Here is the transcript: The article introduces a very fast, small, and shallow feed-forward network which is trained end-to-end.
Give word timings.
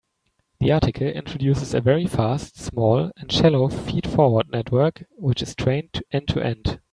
The 0.59 0.71
article 0.71 1.05
introduces 1.05 1.75
a 1.75 1.79
very 1.79 2.07
fast, 2.07 2.59
small, 2.59 3.11
and 3.17 3.31
shallow 3.31 3.69
feed-forward 3.69 4.49
network 4.49 5.05
which 5.17 5.43
is 5.43 5.53
trained 5.53 6.01
end-to-end. 6.11 6.79